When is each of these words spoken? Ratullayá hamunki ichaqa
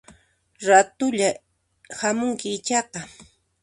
Ratullayá 0.67 1.29
hamunki 1.99 2.47
ichaqa 2.57 2.99